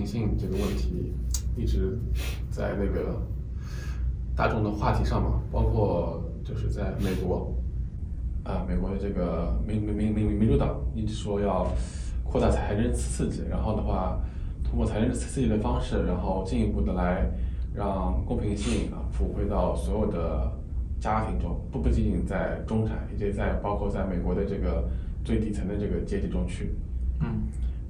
[0.00, 1.12] 平性这个问题
[1.56, 1.98] 一直
[2.50, 3.20] 在那个
[4.34, 7.54] 大众的话题上嘛，包括就是在美国，
[8.42, 11.70] 啊、美国的这个民民民民民主党一直说要
[12.24, 14.18] 扩大财政刺激，然后的话
[14.64, 17.30] 通过财政刺激的方式，然后进一步的来
[17.74, 20.50] 让公平性啊普惠到所有的
[20.98, 24.88] 家庭中，不不仅仅在中产，以及在包括在美国的这个
[25.22, 26.74] 最底层的这个阶级中去。
[27.20, 27.42] 嗯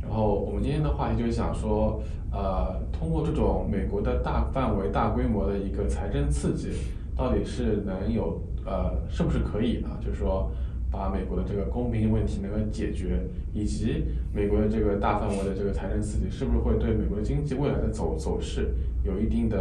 [0.03, 6.71] 然后我们今天的话题就是想说，呃，通过这种美国的大范围、大规模的一个财政刺激，
[7.17, 9.99] 到底是能有呃，是不是可以啊？
[10.05, 10.51] 就是说，
[10.91, 13.21] 把美国的这个公平问题能够解决，
[13.53, 19.59] 以及美国的这个大范围的这个财政刺激，是不是会对美国的经济未来的走走势有一定的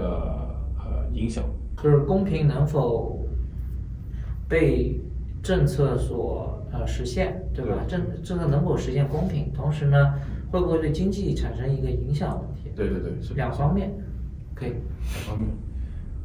[0.80, 1.44] 呃影响？
[1.82, 3.26] 就是公平能否
[4.50, 5.00] 被
[5.42, 7.76] 政策所呃实现，对吧？
[7.88, 10.14] 对政政策能否实现公平，同时呢，
[10.52, 12.70] 会不会对经济产生一个影响问题？
[12.76, 13.92] 对对对，是两方面，
[14.54, 14.70] 可以。
[14.70, 15.50] 两方面。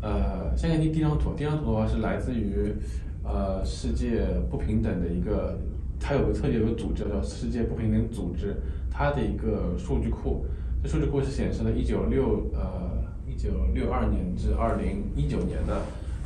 [0.03, 2.75] 呃，先看第第一张图，第一张图的话是来自于
[3.23, 5.59] 呃世界不平等的一个，
[5.99, 8.55] 它有个特别有个组织叫世界不平等组织，
[8.91, 10.45] 它的一个数据库。
[10.83, 15.81] 这数据库是显示了1966呃1962年至2019年的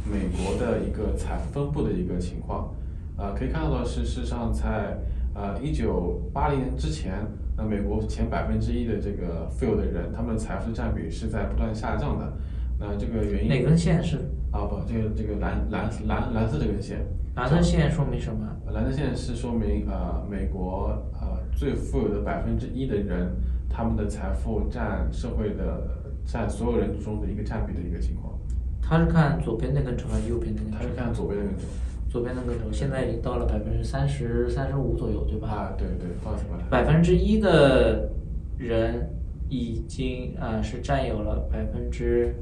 [0.04, 2.74] 美国的一个财富分布的一个情况。
[3.18, 4.96] 呃，可以看到的是，事实上在
[5.34, 12.32] 呃一九八零年之前，那美国前百分之一的这个富有的人，他们的财富占比是在不断下降的。
[12.78, 14.18] 那这个原因哪根线是
[14.52, 18.46] 啊不，这个这个蓝蓝蓝蓝色这根线，蓝色线说明什么？
[18.72, 23.34] 蓝色线是说明呃美国呃最富有的百分之一的人，
[23.68, 25.88] 他们的财富占社会的
[26.24, 28.38] 占所有人中的一个占比的一个情况。
[28.80, 30.78] 他是看左边那根轴还是右边那根轴？
[30.78, 31.64] 他是看左边那根轴。
[32.08, 35.48] 左边那个轴，现在已经到了百分之三十三十五左右，对吧？
[35.48, 36.64] 啊，对对，放什么来？
[36.70, 38.10] 百分之一的
[38.56, 39.10] 人
[39.48, 42.34] 已经呃是占有了百分之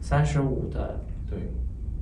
[0.00, 1.38] 三十五的对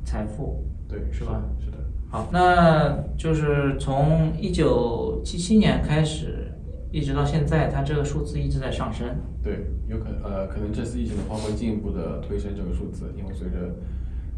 [0.05, 1.43] 财富，对，是吧？
[1.61, 1.77] 是的，
[2.11, 6.53] 好，那就是从一九七七年开始，
[6.91, 9.07] 一直到现在，它这个数字一直在上升。
[9.43, 13.75] 对，有可能呃，可能这次疫情的话会进一步的推升这个数字，因为随着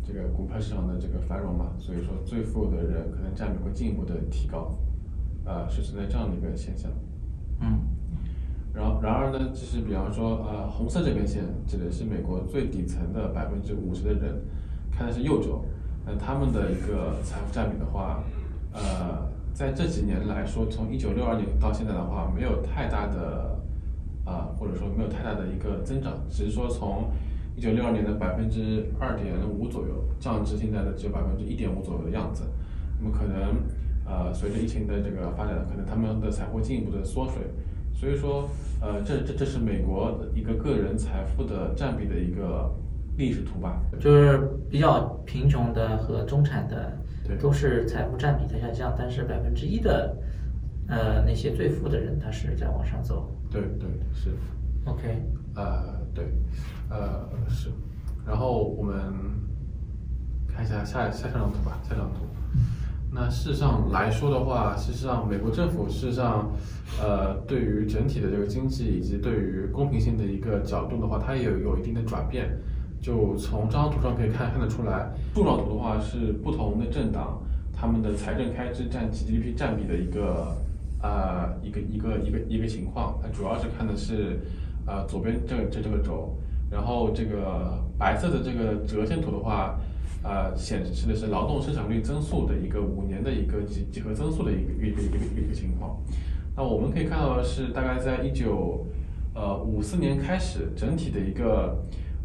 [0.06, 4.76] 这个股票市场的这个繁荣嘛，所以说最富有的人可能占比会进一步的提高，
[5.44, 6.90] 呃，是存在这样的一个现象。
[7.60, 7.80] 嗯
[8.74, 14.34] 然后，然而呢，就是比方说，呃，红色这根线指的是美国最底层的百分之五十的人，
[14.90, 15.64] 看的是右轴，
[16.04, 18.24] 那他们的一个财富占比的话，
[18.72, 23.56] 呃，在这几年来说，从一九六二年到现在的话，没有太大的，
[24.24, 27.12] 啊、或者说没有太大的一个增长，只是说从
[27.56, 32.44] 一九六二年的百分之二点五左右降至现在的只有百分之一点五左右的样子，
[33.00, 33.62] 那么可能，
[34.04, 37.42] 呃，随着疫情的这个发展，可能他们的财富进一步的缩水。
[37.94, 38.48] 所以说，
[38.80, 42.68] 呃，这这这是美国的一个个人财富的占比的一个
[43.16, 43.80] 历史图吧。
[44.00, 46.92] 就是比较贫穷的和中产的
[47.24, 50.16] 对都是财富占比在下降，但是百分之一的
[50.88, 53.32] 呃那些最富的人，他是在往上走。
[53.48, 54.30] 对对是，
[54.86, 55.22] OK，
[55.54, 56.24] 呃对，
[56.90, 57.70] 呃是。
[58.26, 58.94] 然后我们
[60.48, 62.26] 看一下下下这张图吧，下张图。
[63.12, 66.50] 那事实上来说的话，事实上美国政府事实上，
[67.00, 72.58] 呃，对于整体的这个经济以及对于公平性的一个角度的话，它也有有一定的转变。
[73.00, 77.40] 就从这张图上可以看看得出来，柱状图的话是不同的政党
[77.72, 80.56] 他们的财政开支占 GDP 占比的一个
[81.02, 83.20] 呃一个一个一个一个情况。
[83.22, 84.40] 它主要是看的是
[84.86, 86.36] 呃左边这这这个轴，
[86.70, 89.78] 然后这个白色的这个折线图的话。
[90.26, 96.00] 呃，显示的是劳动生产率增速的一个五年的一个几几何增速的一个一个一个一个一个情况。
[96.56, 98.86] 那我们可以看到的是，大概在一九
[99.34, 101.76] 呃五四年开始，整体的一个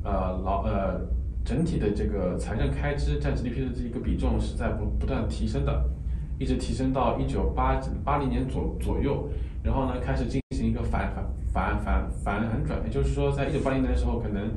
[0.05, 0.11] 呃
[0.45, 1.01] 劳呃
[1.43, 5.83] 整体的这个财政开支占 GDP 的这一个比重是在不不断提升的，
[6.39, 9.27] 一直提升到一九八八零年左左右，
[9.63, 14.49] 然后呢开始进行一个反反反反反反转，也就是说，在一九八零年的时候，可能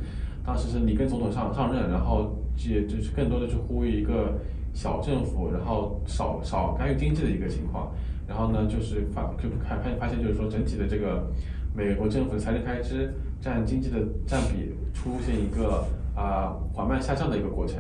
[0.44, 4.38] 当时是里根总统上上任，然后也就是更多的去呼吁一个
[4.72, 7.92] 小政府，然后少少干预经济的一个情况。
[8.28, 11.26] 然后呢，就是发就看看发现，就是说整体的这个
[11.74, 15.84] 美国政府的财政开支占经济的占比出现一个
[16.14, 17.78] 啊、缓慢下降的一个过程。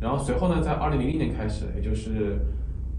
[0.00, 2.38] 然后随后呢，在二零零零年开始，也就是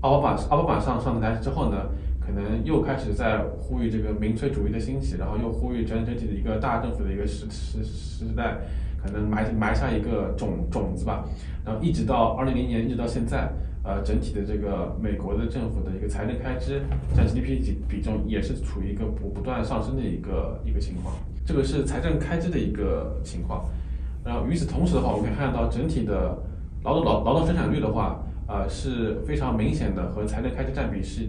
[0.01, 1.87] 奥巴马奥巴马上上台之后呢，
[2.25, 8.59] 可能又开始在呼吁这个民粹主义的兴起，然后又呼吁整整体的一个大政府的一个时时时代，
[9.03, 11.25] 可能埋埋下一个种种子吧。
[11.65, 13.51] 然后一直到二零零年，一直到现在，
[13.83, 16.81] 呃整体的这个美国的政府的一个财政开支
[17.15, 21.15] 占 GDP 比比重也是处于一个不不断上升的一个一个情况，
[21.45, 23.65] 这个是财政开支的一个情况。
[24.25, 26.37] 然后与此同时的话，我们可以看到整体的
[26.83, 31.27] 劳动劳劳动生产率的话，呃是非常明显的和财政开支占比是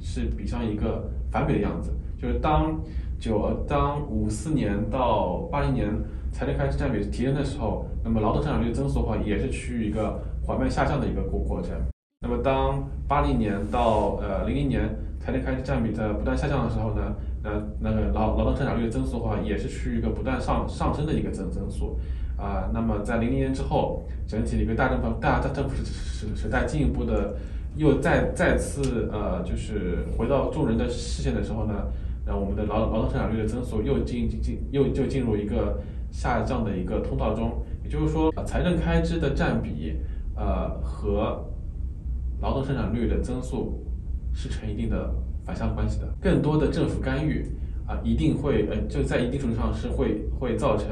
[0.00, 1.90] 是比上一个反比的样子。
[2.20, 2.80] 就是当
[3.18, 5.88] 九当五四年到八零年
[6.32, 11.72] 财政开支占比提升的时候，那么劳动生产率增速的话也是趋于一个缓慢下降的一个过过程。
[12.20, 14.88] 那么当八零年到呃零零年
[15.20, 21.98] 财政开支占比在不断下降的时候呢，那那个劳劳动生产率的增速的话也是趋于一个不断上上升的一个增增速。
[22.36, 27.34] 啊，那么在零零年之后，整体的一个大政府大大政府时时代进一步的
[27.76, 31.74] 又再再次呃就是回到众人的视线的时候呢，
[32.26, 35.78] 那我们的劳劳动生产率的增速又进进进又就进入一个
[36.10, 39.96] 下降的一个通道中，也就是说，财政开支的占比
[40.36, 41.42] 呃和
[42.42, 43.82] 劳动生产率的增速
[44.34, 45.10] 是成一定的
[45.44, 47.46] 反向关系的，更多的政府干预
[47.86, 50.86] 啊一定会呃就在一定程度上是会会造成。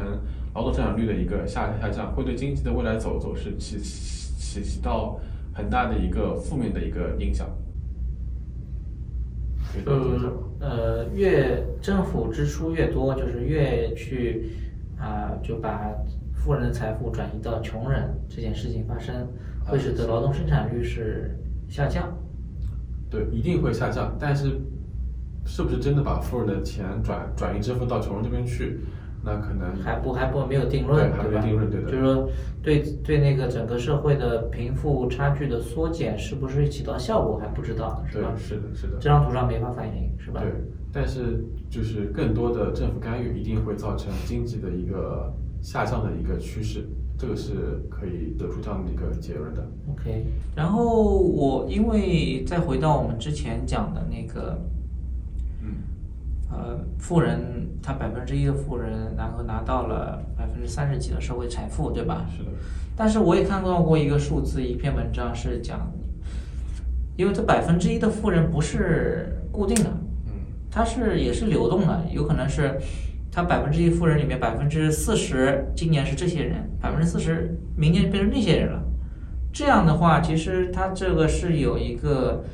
[0.54, 5.18] 劳动生产率的一个下下降，会对经济的未来走走势起起起到
[5.52, 7.48] 很大的一个负面的一个影响。
[9.84, 14.50] 呃呃，越政府支出越多，就是越去
[14.96, 15.92] 啊，就把
[16.32, 19.26] 富人的财富转移到穷人这件事情发生，
[19.66, 21.36] 会使得劳动生产率是
[21.68, 22.16] 下降。
[23.10, 24.60] 对，一定会下降，但是
[25.44, 28.78] 是不是真的把富人的钱转转移支付到穷人这边去？
[29.24, 31.40] 那可能还不还不没有定论，对吧？
[31.86, 32.28] 就是说，
[32.62, 38.34] 对对那个整个社会的贫富差距的缩减，是不是起到效果还不知道，是吧？
[38.36, 38.98] 是的，是的。
[39.00, 40.42] 这张图上没法反映，是吧？
[40.42, 40.52] 对，
[40.92, 45.32] 但是就是更多的政府干预一定会造成经济的一个
[45.62, 46.86] 下降的一个趋势，
[47.16, 49.66] 这个是可以得出这样的一个结论的。
[49.90, 54.60] OK，然后我因为再回到我们之前讲的那个。
[56.56, 62.26] 呃，富人他百分之一的富人，然后拿到了百分之三十几的社会财富，对吧？
[62.30, 62.50] 是的。
[62.96, 65.90] 但是我也看到过一个数字，一篇文章是讲，
[67.16, 69.90] 因为这百分之一的富人不是固定的，
[70.26, 70.32] 嗯，
[70.70, 72.80] 它是也是流动的，有可能是
[73.32, 78.80] 他百分之一富人里面百分之四十今年是这些人，百分之四十明年变成那些人了。
[79.52, 82.44] 这样的话，其实他这个是有一个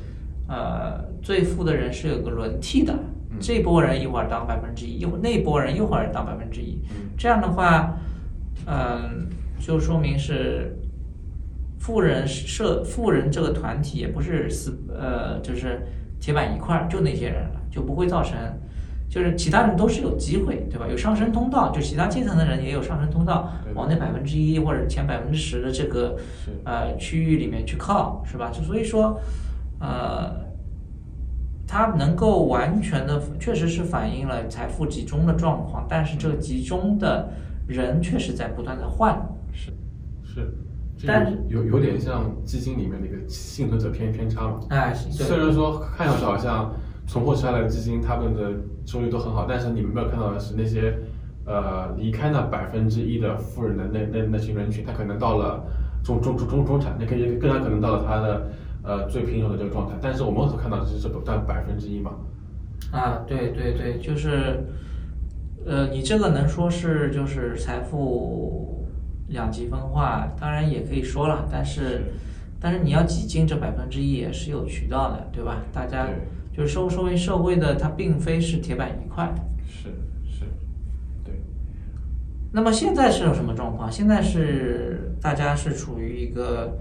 [0.47, 2.93] 呃最富的人是有个轮替的。
[3.39, 6.79] 这波人一会儿当百分之一，又那波人一会儿当百分之一，
[7.17, 7.97] 这样的话，
[8.65, 9.27] 嗯，
[9.59, 10.77] 就说明是
[11.79, 15.87] 富人社富人这个团体也不是死呃，就是
[16.19, 18.37] 铁板一块儿，就那些人了，就不会造成，
[19.09, 20.85] 就是其他人都是有机会，对吧？
[20.87, 26.17] 有上升通道，就其他阶层的人也有上升通道，往那百分之一或者前百分之十的这个
[26.65, 28.51] 呃区域里面去靠，是吧？
[28.53, 29.19] 就所以说，
[29.79, 30.50] 呃。
[31.67, 37.29] 它能够完全的，确实是反映了财富集中的状况，但是这个集中的
[37.65, 39.17] 人确实在不断的换，
[39.53, 39.71] 是
[40.21, 40.53] 是，
[41.07, 46.73] 但是有有点像基金里面的一个幸存者偏偏差嘛，哎，虽然说看上去好像
[47.07, 48.51] 存活下来的基金，他们的
[48.85, 50.97] 收益都很好，但是你们没有看到的是那些
[51.45, 55.63] 呃离开那百分之一的富人的那那那群人群，他可能到了
[56.03, 58.51] 中中中中中产，那可以更加可能到了他的。
[58.83, 62.13] 呃，最贫穷的这个状态，但是我们所看到的是不占百分之一嘛？
[62.91, 64.65] 啊，对对对，就是，
[65.65, 68.87] 呃，你这个能说是就是财富
[69.27, 72.01] 两极分化，当然也可以说了，但是，
[72.59, 75.61] 但是你要挤进这百分之一也是有渠道的，对吧？
[75.71, 76.07] 大家
[76.51, 79.31] 就是说说明社会的它并非是铁板一块。
[79.67, 79.89] 是
[80.27, 80.45] 是，
[81.23, 81.39] 对。
[82.51, 83.91] 那么现在是有什么状况？
[83.91, 86.79] 现在是大家是处于一个。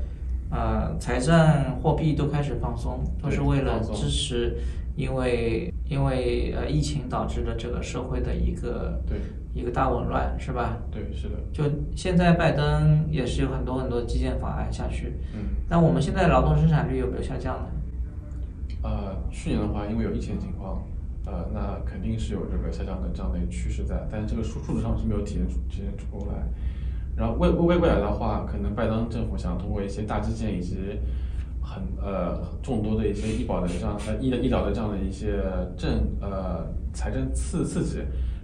[0.50, 1.34] 呃，财政
[1.80, 4.56] 货币都开始放松，都是为了支持，
[4.96, 9.18] 因为因为呃疫情导致的这个社会的一个对
[9.54, 10.78] 一个大紊乱，是吧？
[10.90, 11.34] 对，是的。
[11.52, 11.64] 就
[11.94, 15.54] 现在拜登也是有很多很多基建法案下去，嗯。
[15.68, 17.66] 那我们现在劳动生产率有没有下降呢？
[18.82, 20.82] 呃，去年的话，因为有疫情情况，
[21.26, 26.42] 呃，那肯定是有这个下降的这样的趋势在，但是这个数数字上是没有体现出体现出来。
[27.20, 30.78] 然后未未未来的话，可能拜登政府想通过一些大基建以及
[31.60, 35.38] 很呃众多的一些医保的这样呃医的医疗的这样的一些
[35.76, 37.98] 政呃财政刺刺激，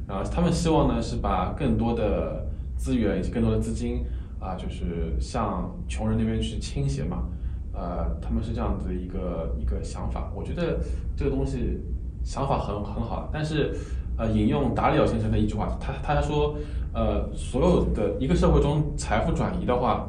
[0.07, 4.05] 然后他们希望呢是把更多的资源以及更多的资金
[4.39, 7.25] 啊，就是向穷人那边去倾斜嘛，
[7.73, 10.31] 呃他们是这样子一个一个想法。
[10.37, 10.79] 我觉得
[11.17, 11.81] 这个东西
[12.23, 13.75] 想法很很好，但是
[14.17, 16.57] 呃引用达里奥先生的一句话，他他说。
[16.99, 20.09] 呃，所有的一个社会中财富转移的话，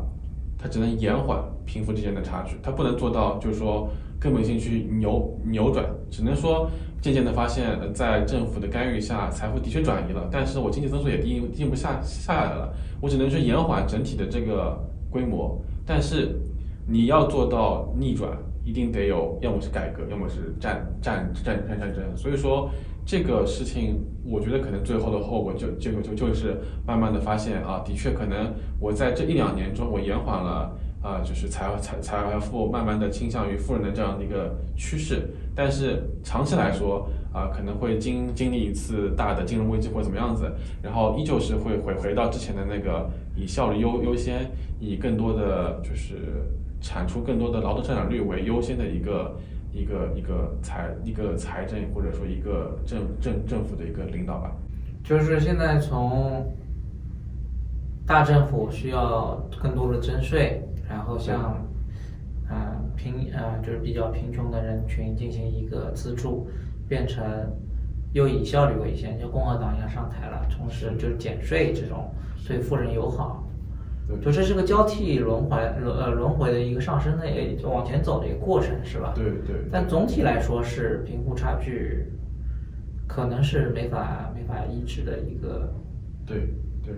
[0.57, 6.71] 它只能延缓贫富之间的差距，它不能做到就是说根本性去扭扭转，只能说
[7.01, 16.39] 渐渐的发现，在政府的干预下，财富的确转移了，但是我经济增速也低低不下下来了，我只能去延缓整体的这个规模，但是
[16.87, 18.31] 你要做到逆转，
[18.63, 22.15] 一定得有，要么是改革，要么是战战战战战争。
[22.15, 22.69] 所以说
[23.07, 35.21] 这个事情，我觉得可能最后的后果就就就就是慢慢的发现啊，的确可能我在这一两年中，我延缓了啊，就是财财财富慢慢的倾向于富人的这样的一个趋势，
[35.55, 40.51] 但是长期来说啊，可能会经经历一次大的金融危机或者怎么样子，
[40.83, 46.15] 然后依旧是会回回到之前的那个以效率优优先，以更多的就是
[46.81, 49.33] 产出更多的劳动生产率为优先的一个
[49.71, 54.51] 一个一个财一个财政或者说一个政政政府的一个领导吧。
[55.03, 56.45] 就是现在从
[58.05, 61.65] 大政府需要更多的征税，然后向
[62.49, 66.47] 呃贫呃就是比较贫穷的人群进行一个资助，
[66.87, 67.23] 变成
[68.13, 72.09] 又以效率为先，就共和党要上台了，同时就是减税这种
[72.45, 73.46] 对富人友好，
[74.07, 74.17] 对。
[74.19, 79.13] 就这是个交替轮回轮呃轮回的一个上升的也往前走的一个过程，是吧？
[79.15, 82.05] 对对但总体来说是贫富差距，
[83.05, 85.73] 可能是没法没法抑制的一个，
[86.25, 86.93] 对对，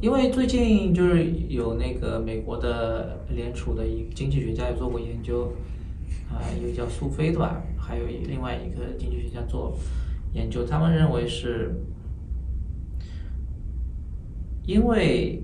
[0.00, 5.52] 因为最近就是有那个美国的联储的一经济学家也做过研究，
[6.30, 9.76] 啊、一个叫苏菲的吧，还有一另外一个经济学家做
[10.32, 11.74] 研究，他们认为是，
[14.66, 15.42] 因为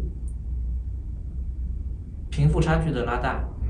[2.41, 3.69] 贫富差距的拉大，嗯。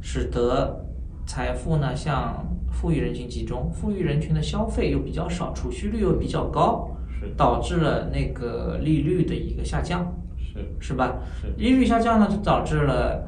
[0.00, 0.86] 使得
[1.26, 7.34] 财富呢向富裕人群集中，富裕人群的消费又比较少，储蓄率又比较高，是。
[7.36, 10.06] 导致了那个利率的一个下降，
[10.38, 10.64] 是。
[10.78, 11.16] 是吧？
[11.42, 11.48] 是。
[11.56, 13.26] 利率下降呢，就导致了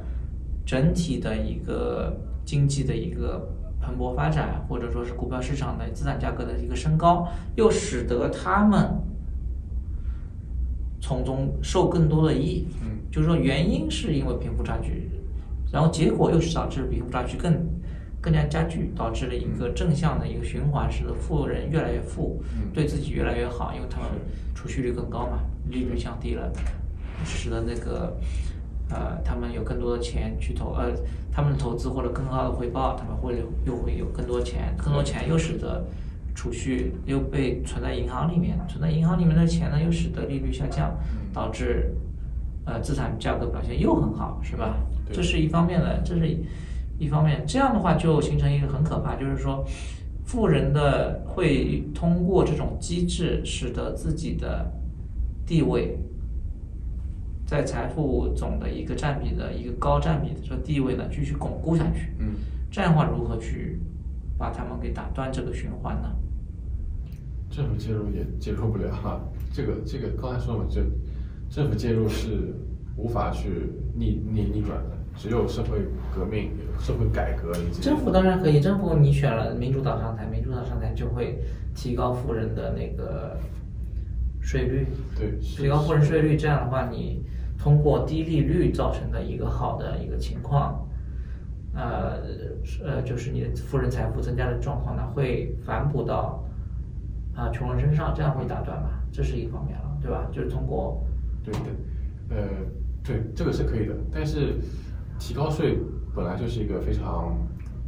[0.65, 3.45] 整体的一个经济的一个
[3.81, 7.27] 蓬勃发展，或者说是股票市场的资产价格的一个升高，
[7.57, 8.89] 又使得他们
[11.03, 12.67] 从中受更多的益。
[12.81, 12.89] 嗯。
[13.11, 15.11] 就是说原因是因为贫富差距，
[15.71, 17.53] 然后结果又是导致贫富差距更
[18.23, 22.73] 更加加剧，导致了一个正向的一个循环，使得富人越来越富，嗯。
[22.73, 24.09] 对自己越来越好，因为他们
[24.55, 26.51] 储蓄率更高嘛，利率降低了，
[27.27, 28.17] 使得那个
[28.89, 30.91] 呃他们有更多的钱去投呃
[31.31, 35.85] 他们的投资获得更高的回报，他们会有又会有更多钱，更多钱又使得
[36.35, 40.97] 储蓄又被存在银行里面，存在银行里面的钱呢又使得利率下降，
[41.33, 41.95] 导致
[42.65, 44.77] 呃资产价格表现又很好，是吧？
[45.13, 46.29] 这是一方面的，这是
[46.99, 47.45] 一方面。
[47.47, 49.65] 这样的话就形成一个很可怕，就是说，
[50.25, 54.73] 富人的会通过这种机制，使得自己的
[55.47, 55.99] 地位
[57.45, 62.15] 在财富总的一个占比的一个高占比的这个地位呢继续巩固下去。
[62.19, 62.37] 嗯
[62.71, 63.79] 这样的话，如何去
[64.39, 66.09] 把他们给打断这个循环呢？
[67.53, 69.21] 政府介入也介入不了哈，
[69.53, 70.81] 这个这个刚才说了，就
[71.51, 72.55] 政府介入是
[72.97, 75.81] 无法去逆逆逆转的，只有社会
[76.15, 81.39] 革命、社会改革以及政府当然可以，政府你选了民主党上台，民主党上台就会
[81.75, 83.39] 提高富人的那个
[84.41, 87.23] 税率，对提高富人税率，这样的话，你
[87.59, 90.89] 通过低利率造成的一个好的一个情况，
[91.75, 92.19] 呃
[92.83, 96.43] 呃，就是你的富人财富增加的状况呢，会反哺到
[97.35, 100.29] 啊、穷人身上，这样会打断嘛，这是一方面了，对吧？
[100.33, 101.03] 就是通过
[101.43, 101.61] 对的，
[102.31, 102.37] 呃，
[103.03, 104.55] 对，这个是可以的，但是
[105.19, 105.79] 提高税
[106.15, 107.37] 本来就是一个非常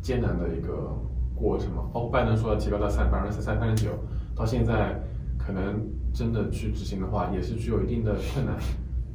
[0.01, 0.97] 艰难的一个
[1.35, 3.91] 过程嘛，包括拜登说要提高到三百分之三三十九，
[4.35, 5.01] 到现在
[5.39, 8.57] 可能真的去执行的话，也是具有一定的困难，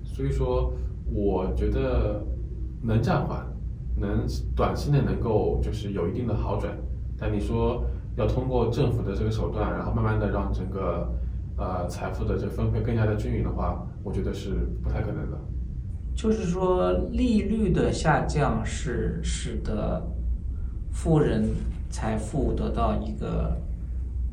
[0.04, 0.74] 所以说
[1.12, 2.24] 我觉得
[2.82, 3.46] 能暂缓，
[3.96, 6.78] 能短期内能够就是有一定的好转，
[7.18, 7.84] 但你说
[8.20, 11.10] 要通过政府的这个手段，然后慢慢的让整个
[11.58, 15.38] 呃财富的这分配更加的均匀的话，我觉得是不太可能的。
[16.14, 20.06] 就是说，利率的下降是使得
[20.92, 21.50] 富人
[21.90, 23.56] 财富得到一个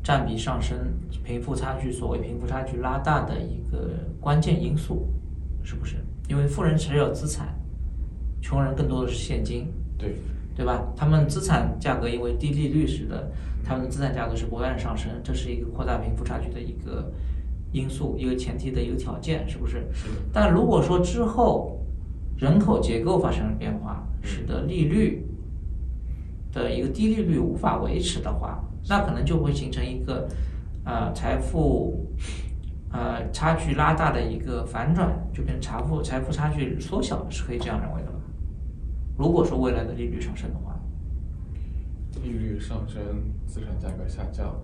[0.03, 0.77] 占比上升、
[1.23, 5.07] 贫富差距，所谓贫富差距拉大的一个关键因素，
[5.63, 5.95] 是不是？
[6.27, 7.57] 因为富人持有资产，
[8.41, 10.17] 穷人更多的是现金，对，
[10.57, 10.91] 对吧？
[10.95, 13.31] 他们资产价格因为低利率使得
[13.63, 17.13] 他们的资产价格是不断上升，这是一个扩大贫富差距的一个
[17.71, 19.85] 因素，一个前提的一个条件，是不是？
[20.33, 21.79] 但如果说之后
[22.37, 25.23] 人口结构发生了变化，使得利率
[26.51, 30.27] 的一个低利率无法维持的话，那可能就会形成一个
[30.85, 32.09] 呃财富
[32.91, 38.01] 呃差距拉大的一个反转，就变成财富财富差距缩小，是可以这样认为？
[39.17, 40.79] 如果说未来的利率上升的话，
[42.23, 43.01] 利率上升，
[43.45, 44.55] 资产价格下降，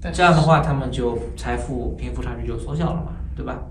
[0.00, 3.62] 但这样的话，他们就财富贫富差距就缩小了嘛，对吧？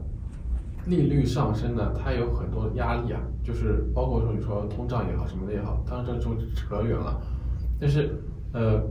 [0.88, 7.20] 利率上升呢，它有很多压力啊，就是包括说你说通胀也好，什么的也好，当然这就扯远了。
[7.80, 8.20] 但是
[8.54, 8.82] 呃，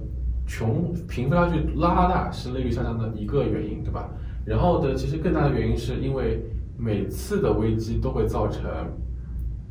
[0.47, 4.11] 穷贫富差距拉大是利率下降的一个原因，对吧？
[4.45, 6.45] 然后的其实更大的原因是因为
[6.77, 8.63] 每次的危机都会造成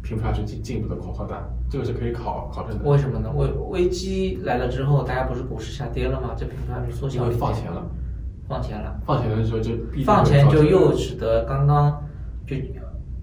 [0.03, 2.83] 贫富差距进进一步的扩扩大，这个是可以考考证的。
[2.89, 3.31] 为什么呢？
[3.33, 6.31] 危危机来了之后，大家不是股市下跌了吗？
[6.35, 7.85] 这贫富差距缩因为小放钱了，
[8.47, 12.03] 放钱了，放钱的时候就必放钱就又使得刚刚
[12.45, 12.55] 就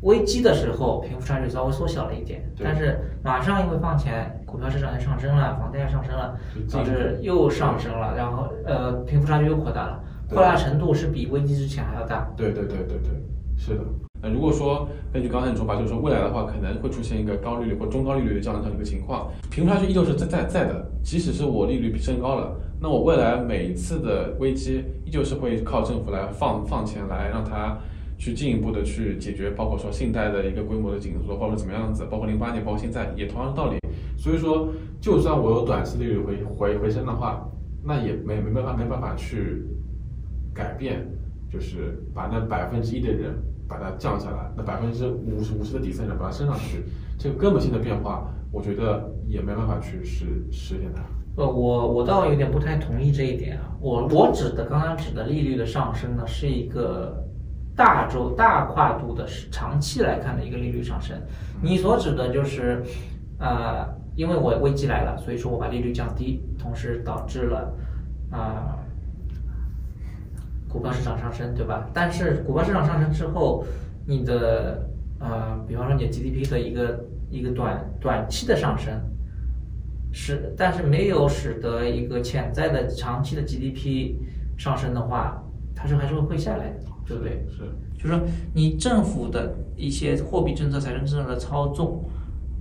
[0.00, 12.32] 危机的时候贫富差距稍微缩小了一点，但是马上因为放钱，股票市场也上升了，房价也上升了就，进导致又上升了，然后呃贫富差距又扩大了，扩大程度是比危机之前还要大。
[12.34, 13.22] 对对对对对，
[13.58, 13.84] 是的。
[14.22, 27.78] 那如果说根据刚才你说法，就是说未来的话可能会出现一个高利率或中高利率的这样的一个情况，贫富差距依旧是在在在的，即使是我利率升高了，那我未来每一次的危机依旧是会靠政府来放放钱来让它
[28.18, 33.78] 去进一步的去解决，包括说信贷的一个规模的紧缩或者怎么样子，包括零八年，包括现在也同样的道理。
[34.18, 34.68] 所以说，
[35.00, 37.48] 就算我有短期利率回回回升的话，
[37.82, 39.64] 那也没没办法没办法去
[40.52, 41.08] 改变，
[41.50, 43.34] 就是把那百分之一的人
[43.70, 46.84] 把它降下来，那百分之五十五十的底层人把它升上去，
[47.16, 51.02] 这个根本性的变化，我觉得也没办法去实实现它。
[51.36, 53.70] 呃，我我倒有点不太同意这一点啊。
[53.80, 57.24] 我我指的刚刚指的利率的上升呢，是一个
[57.76, 61.16] 大周大跨度的是长期来看的一个利率上升。
[61.62, 62.82] 你所指的就是，
[63.38, 67.72] 呃，因为我危机来了，所以说我把利率降低，同时导致了
[68.32, 68.76] 啊、
[70.72, 71.88] 股票市场上升，对吧？
[71.92, 73.64] 但是股票市场上升之后，
[74.06, 78.92] 你的呃，比方说你的 GDP 的一个一个短短期的上升，
[80.12, 84.14] 使但是没有使得一个潜在的长期的 GDP
[84.56, 85.42] 上升的话，
[85.74, 87.44] 它是还是会下来的，对不对？
[87.50, 87.62] 是，
[87.96, 88.20] 就是说
[88.54, 92.04] 你政府的一些货币政策、财政政策的操纵，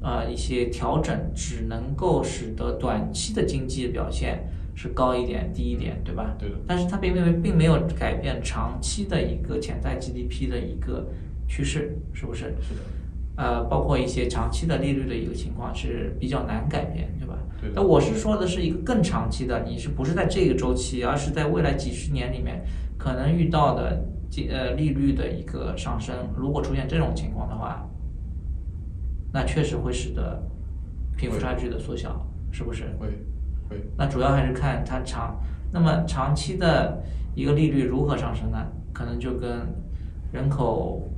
[0.01, 6.35] 啊、一些调整，只能够使得短期的经济表现是高一点、低一点，对吧？
[6.39, 11.07] 对的但是它并没有并没有改变长期的一个潜在 GDP 的一个
[11.47, 12.55] 趋势，是不是？
[12.61, 12.81] 是的。
[13.35, 17.37] 呃，包括一些长期的利率的一个情况是比较难改变，对吧？
[17.61, 22.61] 对的那我是说的是一个更长期的，你是不是在这个周期，而是在未来几十年里面
[22.97, 27.89] 可能遇到的金呃利率的一个上升，如果出现这种情况的话，
[29.31, 30.43] 那确实会使得
[31.15, 32.83] 贫富差距的缩小，是不是？
[32.99, 33.07] 会
[33.69, 35.39] 会那主要还是看它长，
[35.71, 37.03] 那么长期的
[37.35, 38.65] 一个利率如何上升呢？
[38.91, 39.67] 可能就跟
[40.31, 41.09] 人口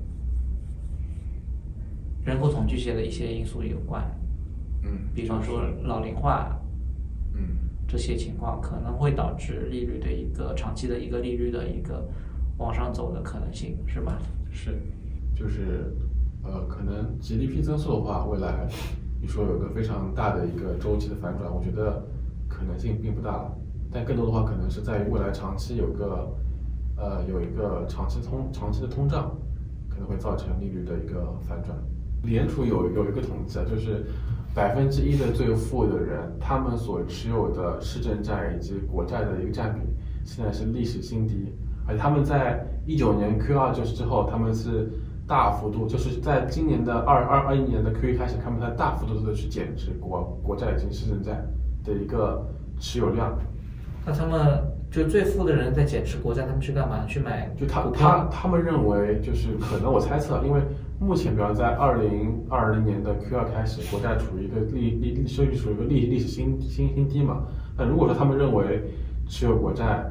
[2.24, 4.04] 人口统计学的一些因素有关，
[4.84, 6.60] 嗯，比方说老龄化
[7.34, 12.08] 嗯这些情况，可能会导致利率的一个长期的一个利率的一个
[12.58, 14.20] 往上走的可能性，是吧？
[14.52, 14.78] 是，
[15.36, 15.92] 就是
[16.44, 18.68] 呃，可能 GDP 增速的话，未来
[19.20, 22.04] 你说有个非常大的一个周期的反转，我觉得
[22.52, 23.58] 可能性并不大了。
[23.92, 26.32] 但更多的话，可能是在于未来长期有个
[26.98, 29.32] 呃有一个长期通长期的通胀，
[29.90, 31.78] 可能会造成利率的一个反转。
[32.24, 34.06] 联储有有一个统计啊，就是
[34.54, 39.82] 百分之一的最富的人，他们所持有的市政债以及国债的一个占比，
[40.24, 41.52] 现在是历史新低。
[41.88, 44.90] 而他们在一九年 Q 二就是之后，他们是
[45.28, 51.44] 大幅度，就是在今年的二二二一年的 Q 一开始，他们在大幅度的去减持国国债以及市政债
[51.84, 52.46] 的一个
[52.80, 53.38] 持有量。
[54.06, 57.06] 那他们就最富的人在减持国债，他们去干嘛？
[57.06, 58.28] 去买就他他？
[58.32, 60.60] 他们认为就是可能我猜测，因为
[61.00, 67.44] 目前比方在二零二零年的 Q 二开始，国债处于一个利利利收益处于一个历历史新新新低嘛。
[67.78, 68.84] 那如果说他们认为
[69.28, 70.04] 持有国债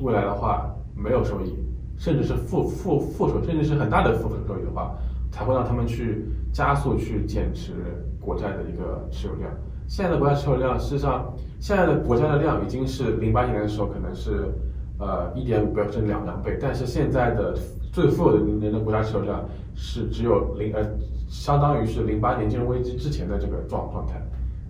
[0.00, 1.54] 未来的话没有收益，
[1.96, 4.96] 甚至是负负负收，甚至是很大的负收益的话，
[5.30, 7.72] 才会让他们去加速去减持
[8.20, 9.50] 国债的一个持有量。
[9.88, 14.52] 现在的国家持有量，事实上现在的国家的量已经是零八年的时候可能是
[14.98, 17.56] 呃一点五倍甚至两两倍，但是现在的
[17.92, 19.44] 最富有的人的国家持有量
[19.74, 20.82] 是只有零呃，
[21.28, 24.20] 相当于是零八年金融危机之前的这个状状态，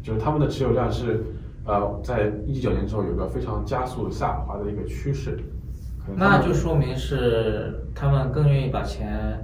[0.03, 1.25] 就是他们的持有量是
[1.65, 5.39] 呃在一九年之后有个非常加速下滑的一个趋势，
[6.15, 9.39] 那就说明是他们更愿意把钱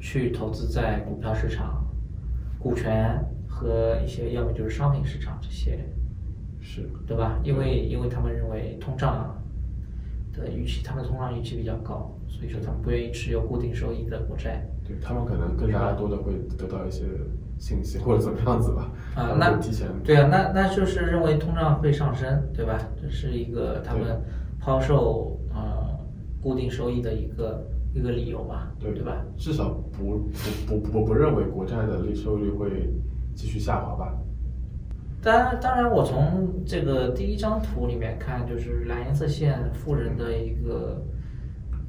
[0.00, 1.84] 去投资在股票市场、
[2.58, 5.78] 股权和一些要么就是商品市场这些，
[6.60, 7.38] 是对吧？
[7.44, 9.40] 因为因为他们认为通胀
[10.32, 14.66] 的预期，他们通胀预期比较高，所以说他们不愿意持有固定收益的国债。
[14.84, 17.04] 对他们可能更加多的会得到一些
[17.58, 18.90] 信息或者怎么样子吧。
[19.14, 22.78] 啊那提前对啊，那那就是认为通胀会上升，对吧？
[23.00, 24.20] 这是一个他们
[24.58, 25.96] 抛售呃
[26.42, 29.24] 固定收益的一个一个理由吧，对对吧？？
[29.38, 30.18] 至少不
[30.66, 32.68] 不不不不认为国债的利收益率会
[33.34, 34.14] 继续下滑吧？
[35.22, 41.02] 当然，当然，我从这个第一张图里面看，就是蓝颜色线富人的一个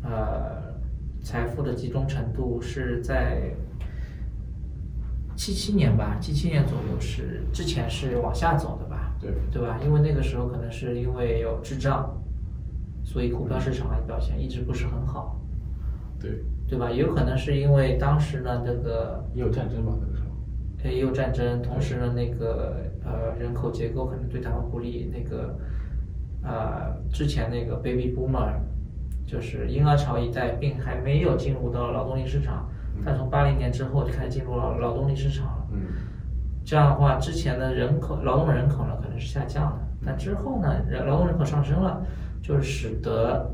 [0.03, 0.73] 呃
[1.21, 3.53] 财富的集中程度是在
[5.35, 9.77] 七七年吧，七七年左右是之前是往下走的吧，对对吧？
[9.83, 12.09] 因为那个时候可能是因为有滞胀，
[13.03, 15.37] 所以股票市场的表现一直不是很好，
[16.21, 16.89] 对，对吧？
[16.89, 20.14] 也有可能是因为当时呢这个也有战争吧那个时候。
[20.91, 25.11] 也有战争，同时呢，那个呃人口结构可能对他们不利。
[25.13, 25.57] 那个
[26.43, 28.53] 呃之前那个 baby boomer，
[29.25, 32.69] 就是婴儿潮一代，并还没有进入到劳动力市场，
[33.03, 35.67] 但从八零年之后就开始进入了劳动力市场了。
[35.71, 35.79] 嗯，
[36.63, 42.05] 这样的话，之前的人口劳动人口呢可能是下降的，但之后呢，人劳动人口上升了，
[42.41, 43.49] 就是使得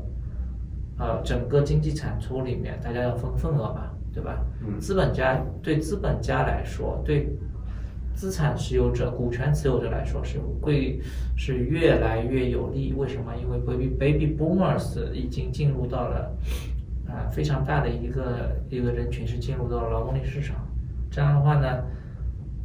[0.98, 4.44] 呃整个经济产出里面大家要分份额嘛，对吧？
[4.64, 7.28] 嗯资本家对资本家来说，对
[8.14, 11.00] 资产持有者、股权持有者来说是会
[11.36, 12.92] 是越来越有利。
[12.92, 13.32] 为什么？
[13.36, 16.30] 因为 baby baby boomers 已经进入到了
[17.08, 20.56] 啊、非常大的一个一个人群是进入到了劳动力市场。
[21.10, 21.82] 这样的话呢，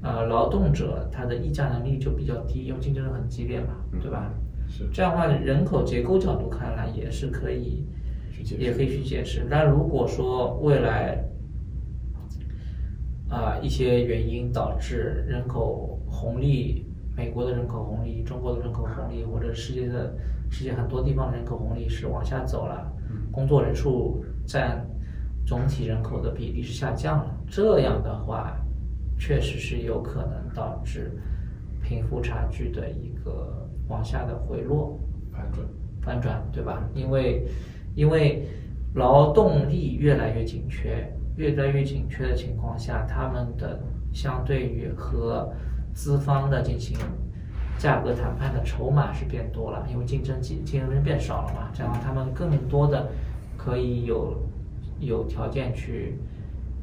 [0.01, 4.31] 呃，劳动者他的议价能力就比较低，因为竞争很激烈嘛，对吧？
[4.69, 7.85] 是这样的话，人口结构角度看来也是可以
[8.57, 9.45] 也可以去解释。
[9.49, 11.21] 那如果说未来
[13.29, 16.85] 啊、一些原因导致人口红利，
[17.15, 20.15] 美国的人口红利、中国的人口红利，或者世界的
[20.49, 22.91] 世界很多地方的人口红利是往下走了，
[23.31, 24.85] 工作人数占
[25.45, 28.55] 总体人口的比例是下降了，这样的话，
[29.17, 31.11] 确实是有可能导致
[31.83, 34.99] 贫富差距的一个往下的回落。
[35.31, 35.67] 反转。
[35.99, 36.87] 反转，对吧？
[36.93, 37.45] 因为
[37.93, 38.47] 因为
[38.93, 41.05] 劳动力越来越紧缺，
[41.37, 43.79] 越来越紧缺的情况下，他们的
[44.11, 45.49] 相对于和
[45.93, 46.97] 资方的进行
[47.77, 53.07] 价格谈判的筹码是变多了，因为竞争竞竞争人变少了嘛，这样他们更多的
[53.55, 54.35] 可以有
[54.99, 56.17] 有条件去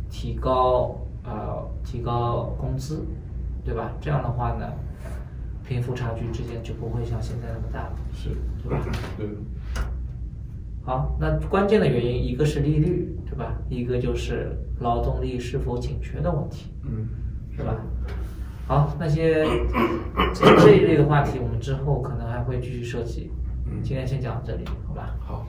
[0.08, 3.04] 提高呃提高工资，
[3.64, 3.92] 对吧？
[4.00, 4.72] 这样的话呢，
[5.66, 7.92] 贫富差距之间就不会像现在那么大了。
[8.12, 8.30] 是，
[8.62, 8.78] 对吧？
[9.16, 9.26] 对，
[10.84, 13.56] 好，那关键的原因一个是利率，对吧？
[13.70, 17.08] 一个就是劳动力是否紧缺的问题，嗯，
[17.56, 17.76] 是吧？
[18.66, 19.44] 好，那些
[20.34, 23.30] 这这一类的话题，我们之后可能还会继续涉及。
[23.66, 25.16] 嗯今天先讲到这里，好吧？
[25.20, 25.46] 好，